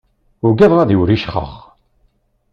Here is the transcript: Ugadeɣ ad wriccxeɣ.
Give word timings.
Ugadeɣ 0.47 0.79
ad 0.79 0.91
wriccxeɣ. 0.99 1.51